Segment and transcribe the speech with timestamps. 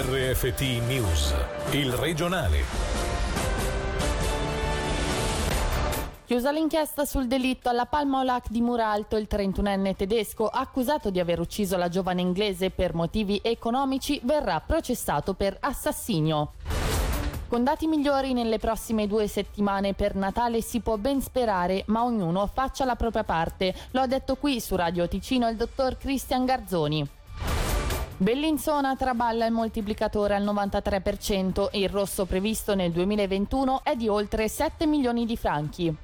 [0.00, 1.34] RFT News,
[1.72, 2.62] il regionale.
[6.24, 11.40] Chiusa l'inchiesta sul delitto alla Palma Olac di Muralto, il 31enne tedesco, accusato di aver
[11.40, 16.52] ucciso la giovane inglese per motivi economici, verrà processato per assassinio.
[17.48, 22.46] Con dati migliori nelle prossime due settimane per Natale si può ben sperare, ma ognuno
[22.46, 23.74] faccia la propria parte.
[23.90, 27.16] Lo ha detto qui su Radio Ticino il dottor Cristian Garzoni.
[28.20, 34.48] Bellinzona traballa il moltiplicatore al 93% e il rosso previsto nel 2021 è di oltre
[34.48, 35.96] 7 milioni di franchi.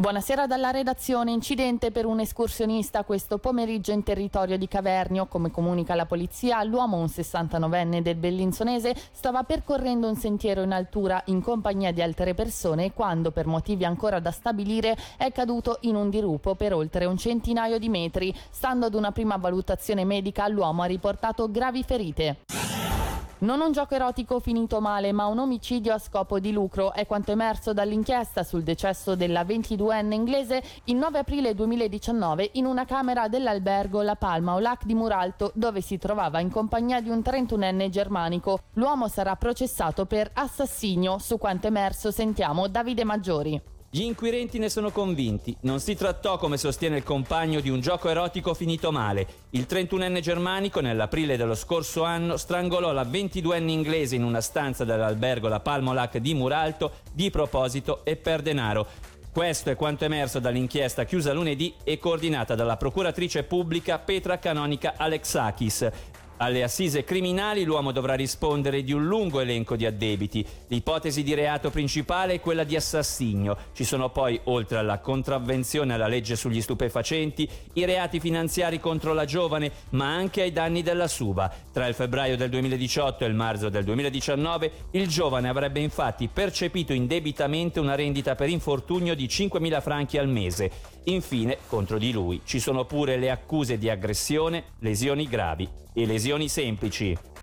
[0.00, 1.30] Buonasera dalla redazione.
[1.30, 5.26] Incidente per un escursionista questo pomeriggio in territorio di Cavernio.
[5.26, 11.20] Come comunica la polizia, l'uomo, un 69enne del Bellinzonese, stava percorrendo un sentiero in altura
[11.26, 16.08] in compagnia di altre persone quando, per motivi ancora da stabilire, è caduto in un
[16.08, 18.34] dirupo per oltre un centinaio di metri.
[18.48, 22.38] Stando ad una prima valutazione medica, l'uomo ha riportato gravi ferite.
[23.40, 27.32] Non un gioco erotico finito male, ma un omicidio a scopo di lucro è quanto
[27.32, 34.02] emerso dall'inchiesta sul decesso della 22enne inglese il 9 aprile 2019 in una camera dell'albergo
[34.02, 38.60] La Palma o Lac di Muralto, dove si trovava in compagnia di un 31enne germanico.
[38.74, 41.16] L'uomo sarà processato per assassinio.
[41.18, 43.79] Su quanto emerso sentiamo Davide Maggiori.
[43.92, 45.56] Gli inquirenti ne sono convinti.
[45.62, 49.26] Non si trattò, come sostiene il compagno, di un gioco erotico finito male.
[49.50, 55.48] Il 31enne germanico, nell'aprile dello scorso anno, strangolò la 22enne inglese in una stanza dell'albergo
[55.48, 58.86] La Palmolac di Muralto di proposito e per denaro.
[59.32, 65.88] Questo è quanto emerso dall'inchiesta chiusa lunedì e coordinata dalla procuratrice pubblica Petra Canonica Alexakis.
[66.42, 70.42] Alle assise criminali l'uomo dovrà rispondere di un lungo elenco di addebiti.
[70.68, 73.58] L'ipotesi di reato principale è quella di assassinio.
[73.74, 79.26] Ci sono poi, oltre alla contravvenzione alla legge sugli stupefacenti, i reati finanziari contro la
[79.26, 81.52] giovane, ma anche ai danni della Suba.
[81.70, 86.94] Tra il febbraio del 2018 e il marzo del 2019 il giovane avrebbe infatti percepito
[86.94, 90.70] indebitamente una rendita per infortunio di 5.000 franchi al mese.
[91.04, 96.48] Infine, contro di lui ci sono pure le accuse di aggressione, lesioni gravi e lesioni
[96.48, 97.39] semplici.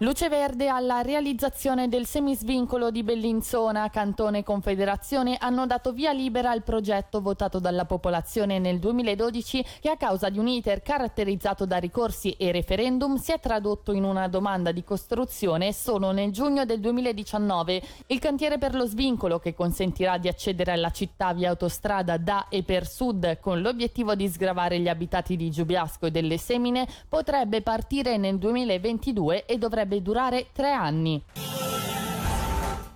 [0.00, 3.90] Luce verde alla realizzazione del semisvincolo di Bellinzona.
[3.90, 9.90] Cantone e Confederazione hanno dato via libera al progetto votato dalla popolazione nel 2012 che
[9.90, 14.28] a causa di un iter caratterizzato da ricorsi e referendum si è tradotto in una
[14.28, 17.82] domanda di costruzione solo nel giugno del 2019.
[18.06, 22.62] Il cantiere per lo svincolo che consentirà di accedere alla città via autostrada da e
[22.62, 28.16] per sud con l'obiettivo di sgravare gli abitati di Giubiasco e delle Semine potrebbe partire
[28.16, 31.24] nel 2022 e dovrebbe dovrebbe durare tre anni.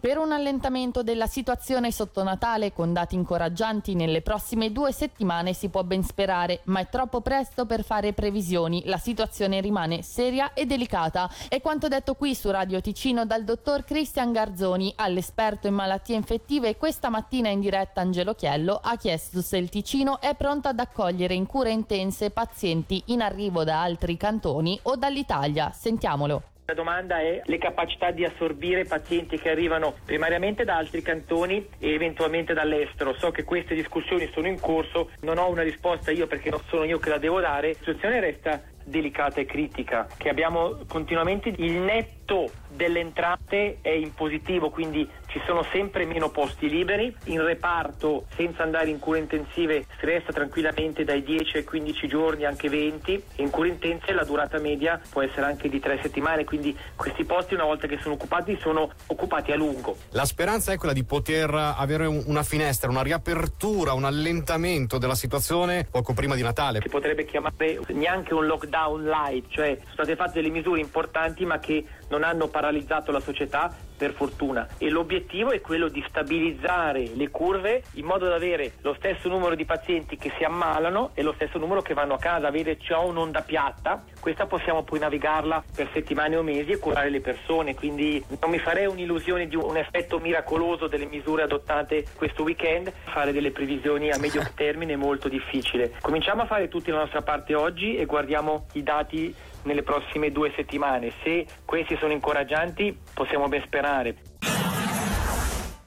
[0.00, 5.70] Per un allentamento della situazione sotto Natale con dati incoraggianti nelle prossime due settimane si
[5.70, 8.84] può ben sperare, ma è troppo presto per fare previsioni.
[8.86, 11.28] La situazione rimane seria e delicata.
[11.48, 16.76] È quanto detto qui su Radio Ticino dal dottor Cristian Garzoni, all'esperto in malattie infettive.
[16.76, 21.34] Questa mattina in diretta Angelo Chiello ha chiesto se il Ticino è pronto ad accogliere
[21.34, 25.72] in cure intense pazienti in arrivo da altri cantoni o dall'Italia.
[25.74, 26.42] Sentiamolo.
[26.70, 31.94] La domanda è le capacità di assorbire pazienti che arrivano primariamente da altri cantoni e
[31.94, 33.14] eventualmente dall'estero.
[33.16, 36.84] So che queste discussioni sono in corso, non ho una risposta io perché non sono
[36.84, 37.68] io che la devo dare.
[37.68, 44.12] La situazione resta delicata e critica, che abbiamo continuamente il netto delle entrate è in
[44.12, 47.14] positivo, quindi ci sono sempre meno posti liberi.
[47.24, 52.44] In reparto, senza andare in cure intensive, si resta tranquillamente dai 10 ai 15 giorni,
[52.44, 53.22] anche 20.
[53.36, 57.54] In cure intense la durata media può essere anche di 3 settimane, quindi questi posti
[57.54, 59.96] una volta che sono occupati sono occupati a lungo.
[60.10, 65.86] La speranza è quella di poter avere una finestra, una riapertura, un allentamento della situazione
[65.90, 66.80] poco prima di Natale.
[66.82, 71.58] Si potrebbe chiamare neanche un lockdown light, cioè sono state fatte delle misure importanti ma
[71.58, 74.66] che non hanno paralizzato la società per fortuna.
[74.78, 79.56] E l'obiettivo è quello di stabilizzare le curve in modo da avere lo stesso numero
[79.56, 83.06] di pazienti che si ammalano e lo stesso numero che vanno a casa, avere ciò
[83.06, 88.24] un'onda piatta, questa possiamo poi navigarla per settimane o mesi e curare le persone, quindi
[88.40, 93.50] non mi farei un'illusione di un effetto miracoloso delle misure adottate questo weekend, fare delle
[93.50, 95.94] previsioni a medio termine è molto difficile.
[96.00, 99.34] Cominciamo a fare tutti la nostra parte oggi e guardiamo i dati
[99.68, 101.12] nelle prossime due settimane.
[101.22, 104.16] Se questi sono incoraggianti possiamo ben sperare.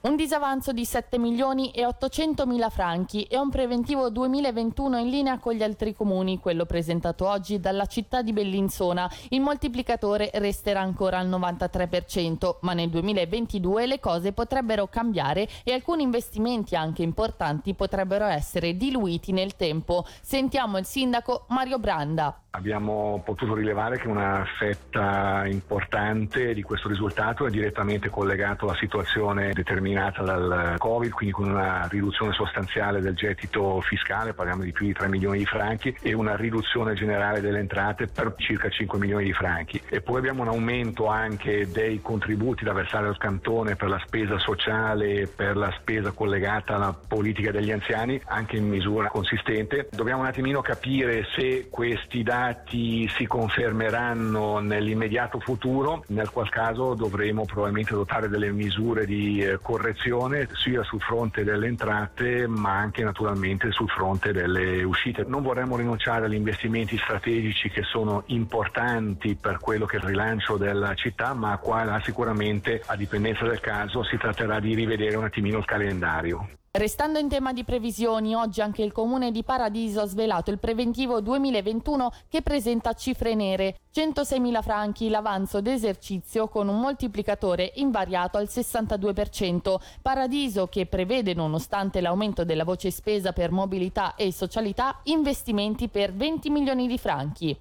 [0.01, 5.37] Un disavanzo di 7 milioni e 800 mila franchi e un preventivo 2021 in linea
[5.37, 9.07] con gli altri comuni, quello presentato oggi dalla città di Bellinzona.
[9.29, 16.01] Il moltiplicatore resterà ancora al 93%, ma nel 2022 le cose potrebbero cambiare e alcuni
[16.01, 20.03] investimenti anche importanti potrebbero essere diluiti nel tempo.
[20.19, 22.41] Sentiamo il sindaco Mario Branda.
[22.53, 29.53] Abbiamo potuto rilevare che una fetta importante di questo risultato è direttamente collegato alla situazione
[29.53, 29.90] determinata
[30.23, 35.07] dal Covid, quindi con una riduzione sostanziale del gettito fiscale, parliamo di più di 3
[35.07, 39.81] milioni di franchi, e una riduzione generale delle entrate per circa 5 milioni di franchi.
[39.89, 44.37] E poi abbiamo un aumento anche dei contributi da versare al cantone per la spesa
[44.39, 49.87] sociale, per la spesa collegata alla politica degli anziani, anche in misura consistente.
[49.91, 57.45] Dobbiamo un attimino capire se questi dati si confermeranno nell'immediato futuro, nel qual caso dovremo
[57.45, 63.71] probabilmente adottare delle misure di eh, correzione sia sul fronte delle entrate ma anche naturalmente
[63.71, 65.23] sul fronte delle uscite.
[65.27, 70.57] Non vorremmo rinunciare agli investimenti strategici che sono importanti per quello che è il rilancio
[70.57, 75.57] della città, ma qua sicuramente a dipendenza del caso si tratterà di rivedere un attimino
[75.57, 76.47] il calendario.
[76.81, 81.21] Restando in tema di previsioni, oggi anche il comune di Paradiso ha svelato il preventivo
[81.21, 83.81] 2021 che presenta cifre nere.
[83.93, 89.75] 106.000 franchi l'avanzo d'esercizio con un moltiplicatore invariato al 62%.
[90.01, 96.49] Paradiso che prevede, nonostante l'aumento della voce spesa per mobilità e socialità, investimenti per 20
[96.49, 97.55] milioni di franchi.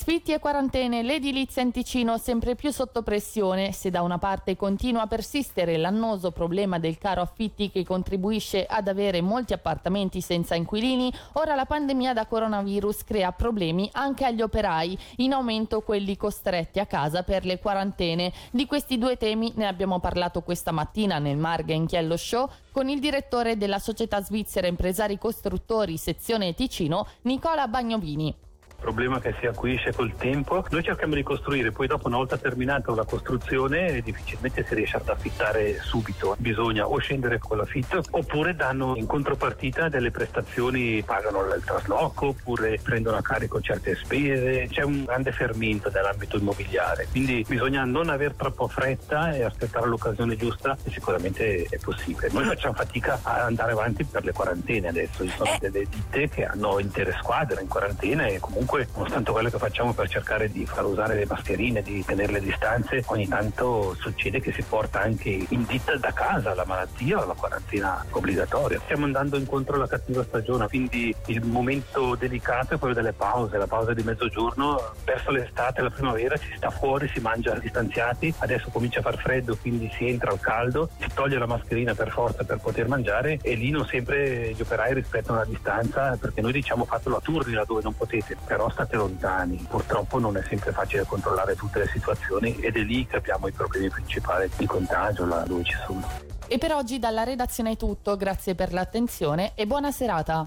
[0.00, 3.72] Sfitti e quarantene, l'edilizia in Ticino sempre più sotto pressione.
[3.72, 8.88] Se da una parte continua a persistere l'annoso problema del caro affitti che contribuisce ad
[8.88, 14.98] avere molti appartamenti senza inquilini, ora la pandemia da coronavirus crea problemi anche agli operai,
[15.16, 18.32] in aumento quelli costretti a casa per le quarantene.
[18.52, 23.00] Di questi due temi ne abbiamo parlato questa mattina nel Marga Inchiello Show con il
[23.00, 28.48] direttore della società svizzera Impresari Costruttori sezione Ticino, Nicola Bagnovini
[28.80, 30.64] problema che si acuisce col tempo.
[30.70, 35.08] Noi cerchiamo di costruire, poi dopo una volta terminata la costruzione difficilmente si riesce ad
[35.08, 41.62] affittare subito, bisogna o scendere con l'affitto oppure danno in contropartita delle prestazioni, pagano il
[41.64, 47.84] trasloco oppure prendono a carico certe spese, c'è un grande fermento nell'ambito immobiliare, quindi bisogna
[47.84, 52.30] non avere troppo fretta e aspettare l'occasione giusta e sicuramente è possibile.
[52.32, 55.58] Noi facciamo fatica a andare avanti per le quarantene adesso, ci sono eh.
[55.60, 59.92] delle ditte che hanno intere squadre in quarantena e comunque comunque nonostante quello che facciamo
[59.92, 64.52] per cercare di far usare le mascherine, di tenere le distanze, ogni tanto succede che
[64.52, 68.80] si porta anche in ditta da casa la malattia o la quarantena obbligatoria.
[68.84, 73.66] Stiamo andando incontro alla cattiva stagione, quindi il momento delicato è quello delle pause, la
[73.66, 79.00] pausa di mezzogiorno, verso l'estate, la primavera si sta fuori, si mangia distanziati, adesso comincia
[79.00, 82.58] a far freddo, quindi si entra al caldo, si toglie la mascherina per forza per
[82.58, 87.16] poter mangiare e lì non sempre gli operai rispettano la distanza perché noi diciamo fatelo
[87.16, 89.66] a turni laddove non potete, però però state lontani.
[89.68, 93.52] Purtroppo non è sempre facile controllare tutte le situazioni ed è lì che abbiamo i
[93.52, 96.06] problemi principali di contagio, là dove ci sono.
[96.46, 100.46] E per oggi dalla redazione è tutto, grazie per l'attenzione e buona serata.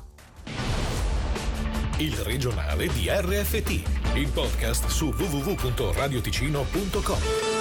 [1.98, 7.53] Il regionale di RFT, il podcast su www.radioticino.com.